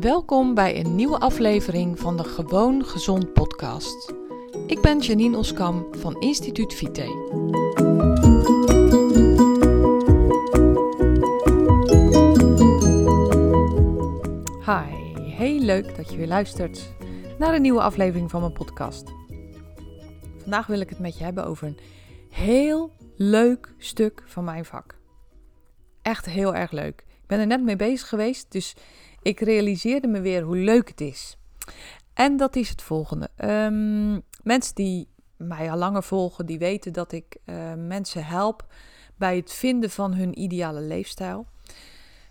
[0.00, 4.14] Welkom bij een nieuwe aflevering van de Gewoon Gezond podcast.
[4.66, 7.02] Ik ben Janine Oskam van Instituut Vite.
[14.64, 16.94] Hi, heel leuk dat je weer luistert
[17.38, 19.12] naar een nieuwe aflevering van mijn podcast.
[20.36, 21.78] Vandaag wil ik het met je hebben over een
[22.30, 24.98] heel leuk stuk van mijn vak.
[26.02, 27.06] Echt heel erg leuk.
[27.28, 28.76] Ben er net mee bezig geweest, dus
[29.22, 31.36] ik realiseerde me weer hoe leuk het is.
[32.14, 33.30] En dat is het volgende.
[33.36, 38.66] Um, mensen die mij al langer volgen, die weten dat ik uh, mensen help
[39.16, 41.46] bij het vinden van hun ideale leefstijl.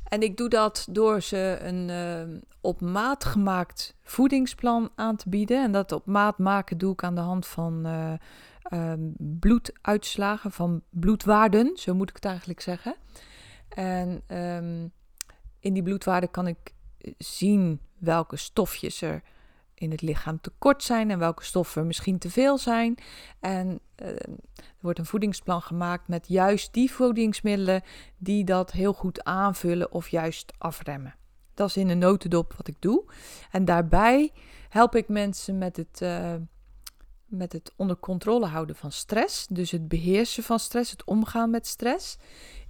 [0.04, 5.64] En ik doe dat door ze een uh, op maat gemaakt voedingsplan aan te bieden.
[5.64, 8.14] En dat op maat maken doe ik aan de hand van uh,
[8.92, 12.96] um, bloeduitslagen, van bloedwaarden, zo moet ik het eigenlijk zeggen.
[13.70, 14.24] En
[15.60, 16.74] in die bloedwaarden kan ik
[17.18, 19.22] zien welke stofjes er
[19.74, 22.98] in het lichaam tekort zijn en welke stoffen misschien te veel zijn.
[23.40, 24.38] En uh, er
[24.80, 27.84] wordt een voedingsplan gemaakt met juist die voedingsmiddelen
[28.18, 31.16] die dat heel goed aanvullen of juist afremmen.
[31.54, 33.04] Dat is in een notendop wat ik doe.
[33.52, 34.32] En daarbij
[34.70, 36.34] help ik mensen met het, uh,
[37.28, 39.48] met het onder controle houden van stress.
[39.48, 42.18] Dus het beheersen van stress, het omgaan met stress.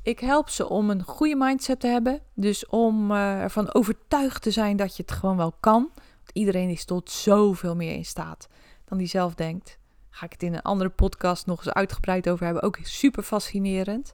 [0.02, 2.22] Ik help ze om een goede mindset te hebben.
[2.33, 5.89] Dus om uh, ervan overtuigd te zijn dat je het gewoon wel kan.
[5.94, 8.47] Want iedereen is tot zoveel meer in staat
[8.85, 9.80] dan die zelf denkt.
[10.09, 12.63] Ga ik het in een andere podcast nog eens uitgebreid over hebben.
[12.63, 14.13] Ook super fascinerend.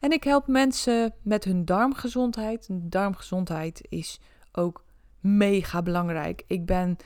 [0.00, 2.68] En ik help mensen met hun darmgezondheid.
[2.70, 4.20] Darmgezondheid is
[4.52, 4.84] ook
[5.20, 6.42] mega belangrijk.
[6.46, 6.96] Ik ben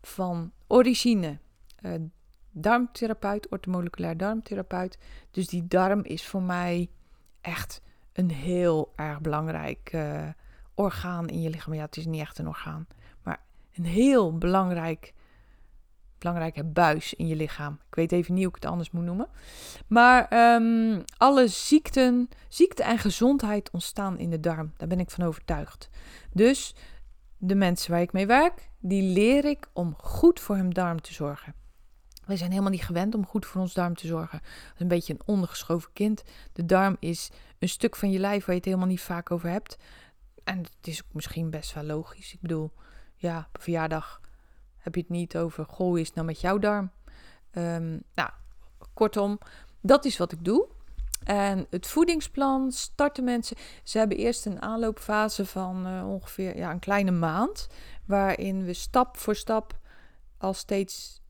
[0.00, 1.38] van origine
[1.82, 1.92] uh,
[2.50, 4.98] darmtherapeut, ortomoleculair darmtherapeut.
[5.30, 6.90] Dus die darm is voor mij
[7.40, 10.28] echt een heel erg belangrijk uh,
[10.74, 11.74] orgaan in je lichaam.
[11.74, 12.86] Ja, het is niet echt een orgaan,
[13.22, 13.40] maar
[13.74, 15.14] een heel belangrijk,
[16.18, 17.78] belangrijke buis in je lichaam.
[17.88, 19.28] Ik weet even niet hoe ik het anders moet noemen.
[19.86, 24.72] Maar um, alle ziekten, ziekte en gezondheid ontstaan in de darm.
[24.76, 25.88] Daar ben ik van overtuigd.
[26.32, 26.74] Dus
[27.36, 31.14] de mensen waar ik mee werk, die leer ik om goed voor hun darm te
[31.14, 31.54] zorgen.
[32.28, 34.40] We zijn helemaal niet gewend om goed voor ons darm te zorgen.
[34.74, 36.22] Is een beetje een ondergeschoven kind.
[36.52, 39.50] De darm is een stuk van je lijf waar je het helemaal niet vaak over
[39.50, 39.76] hebt.
[40.44, 42.32] En het is ook misschien best wel logisch.
[42.32, 42.72] Ik bedoel,
[43.16, 44.20] ja, verjaardag
[44.76, 46.90] heb je het niet over, goh, is nou met jouw darm?
[47.52, 48.30] Um, nou,
[48.94, 49.38] kortom,
[49.80, 50.68] dat is wat ik doe.
[51.24, 53.56] En het voedingsplan starten mensen.
[53.82, 57.68] Ze hebben eerst een aanloopfase van uh, ongeveer ja, een kleine maand.
[58.04, 59.78] Waarin we stap voor stap
[60.38, 61.20] al steeds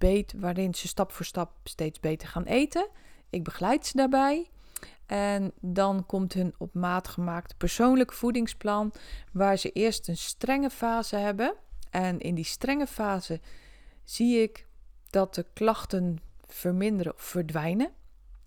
[0.00, 2.88] beet, waarin ze stap voor stap steeds beter gaan eten.
[3.30, 4.50] Ik begeleid ze daarbij.
[5.06, 8.92] En dan komt hun op maat gemaakt persoonlijk voedingsplan,
[9.32, 11.54] waar ze eerst een strenge fase hebben.
[11.90, 13.40] En in die strenge fase
[14.04, 14.66] zie ik
[15.10, 17.90] dat de klachten verminderen of verdwijnen.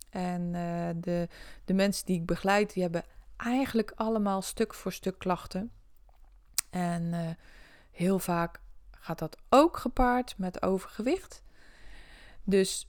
[0.10, 1.28] En uh, de,
[1.66, 3.04] de mensen die ik begeleid, die hebben
[3.38, 5.72] eigenlijk allemaal stuk voor stuk klachten.
[6.70, 7.30] En uh,
[7.92, 8.60] heel vaak
[8.92, 11.43] gaat dat ook gepaard met overgewicht.
[12.44, 12.88] Dus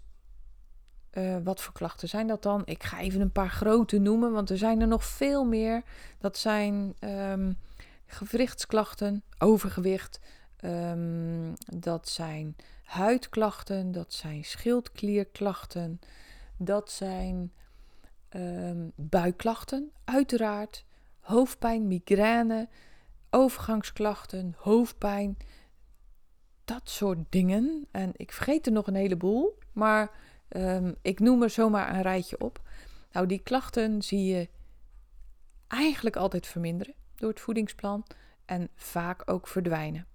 [1.13, 2.63] uh, wat voor klachten zijn dat dan?
[2.65, 5.83] Ik ga even een paar grote noemen, want er zijn er nog veel meer.
[6.19, 7.59] Dat zijn um,
[8.07, 10.21] gewrichtsklachten, overgewicht.
[10.65, 16.01] Um, dat zijn huidklachten, dat zijn schildklierklachten,
[16.57, 17.53] dat zijn
[18.37, 20.85] um, buikklachten, uiteraard.
[21.21, 22.69] Hoofdpijn, migraine,
[23.31, 25.37] overgangsklachten, hoofdpijn,
[26.65, 27.87] dat soort dingen.
[27.91, 30.11] En ik vergeet er nog een heleboel, maar
[30.49, 32.63] um, ik noem er zomaar een rijtje op.
[33.13, 34.49] Nou, die klachten zie je
[35.69, 38.05] eigenlijk altijd verminderen door het voedingsplan
[38.45, 40.07] en vaak ook verdwijnen.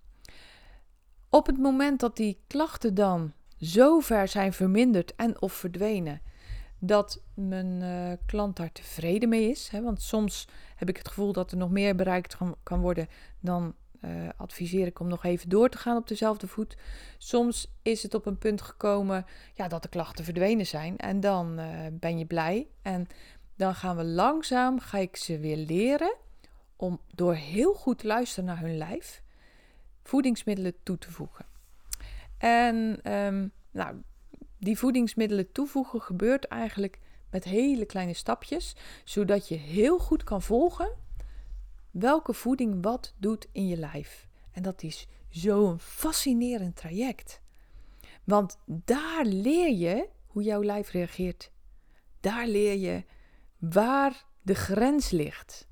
[1.30, 6.22] Op het moment dat die klachten dan zo ver zijn verminderd en of verdwenen
[6.80, 11.34] dat mijn uh, klant daar tevreden mee is, hè, want soms heb ik het gevoel
[11.34, 13.08] dat er nog meer bereikt kan worden
[13.40, 16.78] dan uh, adviseer ik om nog even door te gaan op dezelfde voet.
[17.18, 20.98] Soms is het op een punt gekomen ja, dat de klachten verdwenen zijn.
[20.98, 22.68] En dan uh, ben je blij.
[22.82, 23.08] En
[23.56, 26.16] dan gaan we langzaam, ga ik ze weer leren
[26.76, 29.22] om door heel goed te luisteren naar hun lijf,
[30.04, 31.46] voedingsmiddelen toe te voegen.
[32.38, 34.02] En um, nou,
[34.58, 37.00] die voedingsmiddelen toevoegen gebeurt eigenlijk
[37.32, 40.92] met hele kleine stapjes, zodat je heel goed kan volgen
[41.92, 44.28] welke voeding wat doet in je lijf.
[44.52, 47.42] En dat is zo'n fascinerend traject.
[48.24, 51.52] Want daar leer je hoe jouw lijf reageert.
[52.20, 53.04] Daar leer je
[53.58, 55.68] waar de grens ligt.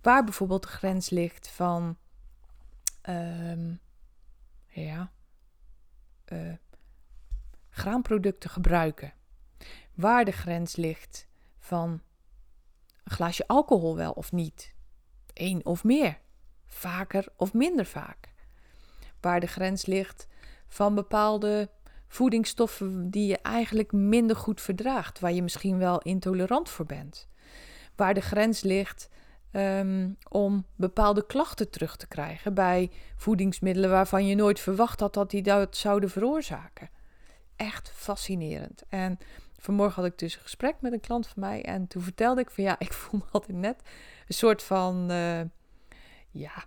[0.00, 1.98] Waar bijvoorbeeld de grens ligt van
[3.02, 3.74] ehm,
[4.66, 5.12] ja,
[6.32, 6.52] uh,
[7.68, 9.12] graanproducten gebruiken.
[9.94, 11.26] Waar de grens ligt
[11.58, 12.02] van
[13.04, 14.74] een glaasje alcohol wel of niet.
[15.38, 16.18] Eén of meer.
[16.66, 18.34] Vaker of minder vaak.
[19.20, 20.26] Waar de grens ligt
[20.68, 21.70] van bepaalde
[22.08, 27.28] voedingsstoffen die je eigenlijk minder goed verdraagt, waar je misschien wel intolerant voor bent.
[27.96, 29.08] Waar de grens ligt
[29.56, 35.30] Ehm, om bepaalde klachten terug te krijgen bij voedingsmiddelen waarvan je nooit verwacht had dat
[35.30, 36.90] die dat zouden veroorzaken.
[37.56, 38.82] Echt fascinerend.
[38.88, 39.18] En
[39.58, 42.50] vanmorgen had ik dus een gesprek met een klant van mij en toen vertelde ik
[42.50, 43.82] van ja, ik voel me altijd net
[44.28, 45.40] een soort van, uh,
[46.30, 46.64] ja,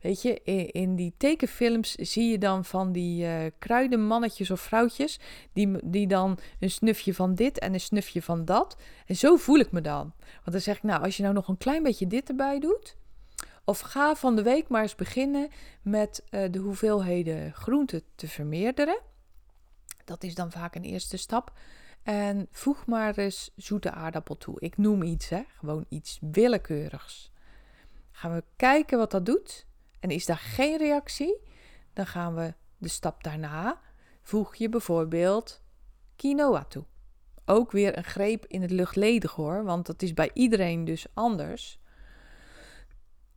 [0.00, 0.42] Weet je,
[0.72, 5.20] in, die tekenfilms zie je dan van die uh, kruidenmannetjes of vrouwtjes,
[5.52, 8.76] die, die dan een snufje van dit en een snufje van dat.
[9.06, 10.12] En zo voel ik me dan.
[10.18, 12.96] Want dan zeg ik, nou, als je nou nog een klein beetje dit erbij doet,
[13.64, 15.48] of ga van de week maar eens beginnen
[15.82, 18.98] met uh, de hoeveelheden groenten te vermeerderen.
[20.04, 21.52] Dat is dan vaak een eerste stap.
[22.02, 24.60] En voeg maar eens zoete aardappel toe.
[24.60, 25.42] Ik noem iets, hè?
[25.58, 27.32] gewoon iets willekeurigs.
[28.10, 29.66] Gaan we kijken wat dat doet.
[30.00, 31.40] En is daar geen reactie,
[31.92, 33.80] dan gaan we de stap daarna.
[34.22, 35.62] Voeg je bijvoorbeeld
[36.16, 36.84] quinoa toe.
[37.44, 41.80] Ook weer een greep in het luchtledig hoor, want dat is bij iedereen dus anders.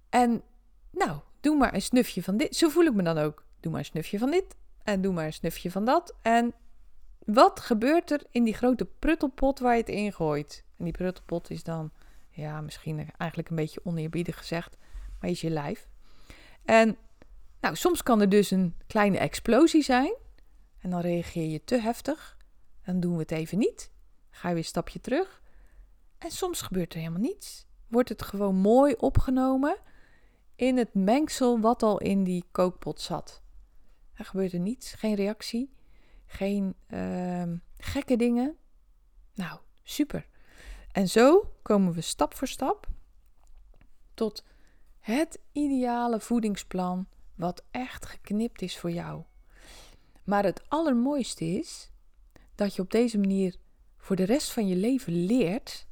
[0.10, 0.44] En
[0.92, 2.56] nou, doe maar een snufje van dit.
[2.56, 3.46] Zo voel ik me dan ook.
[3.60, 6.16] Doe maar een snufje van dit en doe maar een snufje van dat.
[6.22, 6.54] En
[7.26, 10.64] wat gebeurt er in die grote pruttelpot waar je het in gooit?
[10.78, 11.92] En die pruttelpot is dan,
[12.30, 14.78] ja, misschien eigenlijk een beetje oneerbiedig gezegd,
[15.20, 15.88] maar is je lijf.
[16.66, 16.98] En
[17.62, 20.16] nou, soms kan er dus een kleine explosie zijn.
[20.80, 22.38] En dan reageer je te heftig.
[22.86, 23.92] Dan doen we het even niet.
[24.30, 25.42] Ga je weer een stapje terug.
[26.18, 27.66] En soms gebeurt er helemaal niets.
[27.88, 29.78] Wordt het gewoon mooi opgenomen
[30.56, 33.42] in het mengsel wat al in die kookpot zat.
[34.14, 35.74] Er gebeurt er niets, geen reactie,
[36.34, 37.44] geen uh,
[37.78, 38.58] gekke dingen.
[39.34, 40.28] Nou, super.
[40.92, 42.88] En zo komen we stap voor stap
[44.14, 44.44] tot
[45.00, 49.24] het ideale voedingsplan wat echt geknipt is voor jou.
[50.24, 51.92] Maar het allermooiste is
[52.56, 53.56] dat je op deze manier
[53.98, 55.88] voor de rest van je leven leert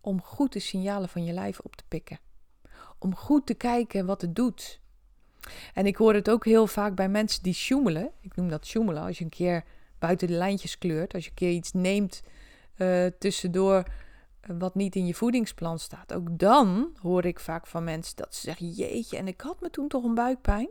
[0.00, 2.20] om goed de signalen van je lijf op te pikken.
[2.98, 4.80] Om goed te kijken wat het doet.
[5.74, 8.10] En ik hoor het ook heel vaak bij mensen die sjoemelen.
[8.20, 9.02] Ik noem dat sjoemelen.
[9.02, 9.64] Als je een keer
[9.98, 11.14] buiten de lijntjes kleurt.
[11.14, 12.22] Als je een keer iets neemt
[12.76, 13.84] uh, tussendoor
[14.46, 16.14] wat niet in je voedingsplan staat.
[16.14, 19.70] Ook dan hoor ik vaak van mensen dat ze zeggen: Jeetje, en ik had me
[19.70, 20.68] toen toch een buikpijn.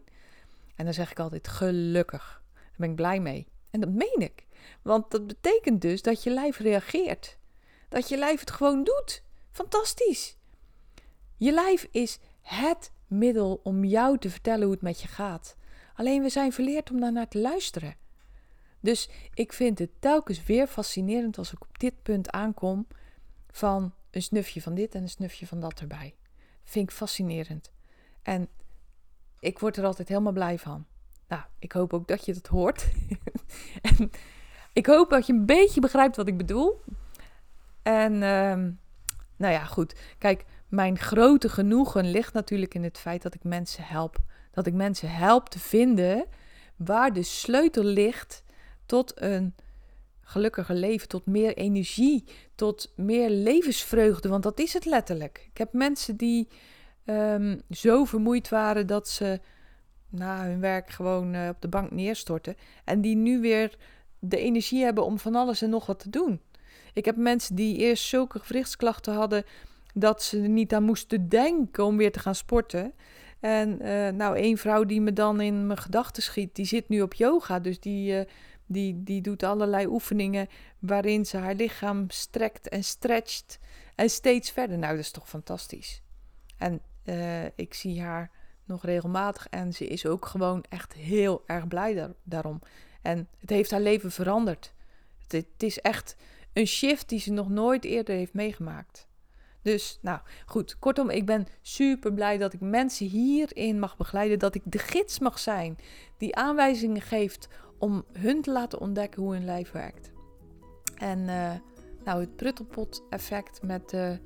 [0.75, 2.41] En dan zeg ik altijd: Gelukkig.
[2.53, 3.47] Daar ben ik blij mee.
[3.69, 4.45] En dat meen ik.
[4.81, 7.37] Want dat betekent dus dat je lijf reageert.
[7.89, 9.23] Dat je lijf het gewoon doet.
[9.51, 10.37] Fantastisch.
[11.37, 15.55] Je lijf is het middel om jou te vertellen hoe het met je gaat.
[15.93, 17.95] Alleen we zijn verleerd om daarnaar te luisteren.
[18.79, 22.87] Dus ik vind het telkens weer fascinerend als ik op dit punt aankom
[23.51, 26.15] van een snufje van dit en een snufje van dat erbij.
[26.63, 27.71] Vind ik fascinerend.
[28.21, 28.49] En
[29.39, 30.85] ik word er altijd helemaal blij van.
[31.27, 32.91] Nou, ik hoop ook dat je dat hoort.
[33.81, 34.11] en
[34.73, 36.81] ik hoop dat je een beetje begrijpt wat ik bedoel.
[37.81, 38.71] En uh,
[39.35, 39.95] nou ja, goed.
[40.17, 44.17] Kijk, mijn grote genoegen ligt natuurlijk in het feit dat ik mensen help.
[44.51, 46.25] Dat ik mensen help te vinden
[46.75, 48.43] waar de sleutel ligt
[48.85, 49.55] tot een
[50.21, 52.23] gelukkiger leven, tot meer energie,
[52.55, 54.29] tot meer levensvreugde.
[54.29, 55.47] Want dat is het letterlijk.
[55.51, 56.47] Ik heb mensen die
[57.05, 59.39] um, zo vermoeid waren dat ze
[60.09, 62.55] na hun werk gewoon uh, op de bank neerstorten.
[62.83, 63.77] En die nu weer
[64.19, 66.41] de energie hebben om van alles en nog wat te doen.
[66.93, 69.43] Ik heb mensen die eerst zulke gewrichtsklachten hadden
[69.99, 72.93] dat ze er niet aan moesten denken om weer te gaan sporten.
[73.39, 77.01] En uh, nou, één vrouw die me dan in mijn gedachten schiet, die zit nu
[77.01, 77.59] op yoga.
[77.59, 78.21] Dus die uh,
[78.67, 80.47] die, die doet allerlei oefeningen
[80.79, 83.59] waarin ze haar lichaam strekt en stretcht
[83.95, 84.77] en steeds verder.
[84.77, 86.01] Nou, dat is toch fantastisch.
[86.57, 88.31] En uh, ik zie haar
[88.65, 92.61] nog regelmatig en ze is ook gewoon echt heel erg blij daar, daarom.
[93.01, 94.73] En het heeft haar leven veranderd.
[95.27, 96.15] Het is echt
[96.53, 99.06] een shift die ze nog nooit eerder heeft meegemaakt.
[99.67, 104.55] Dus, nou goed, kortom, ik ben super blij dat ik mensen hierin mag begeleiden, dat
[104.55, 105.77] ik de gids mag zijn
[106.17, 107.47] die aanwijzingen geeft
[107.77, 110.11] om hun te laten ontdekken hoe hun lijf werkt.
[110.97, 111.51] En uh,
[112.03, 114.19] nou, het pruttelpot-effect met de,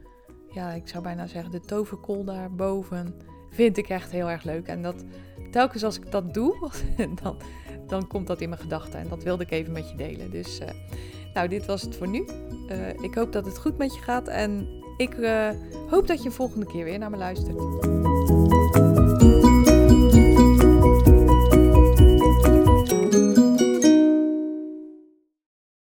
[0.53, 3.15] ja, ik zou bijna zeggen, de toverkool daarboven,
[3.49, 4.67] vind ik echt heel erg leuk.
[4.67, 5.05] En dat
[5.51, 6.69] telkens als ik dat doe,
[7.23, 7.37] dan,
[7.87, 8.99] dan komt dat in mijn gedachten.
[8.99, 10.31] En dat wilde ik even met je delen.
[10.31, 10.67] Dus, uh,
[11.33, 12.27] nou, dit was het voor nu.
[12.69, 14.27] Uh, ik hoop dat het goed met je gaat.
[14.27, 15.15] En ik
[15.89, 17.57] hoop dat je volgende keer weer naar me luistert.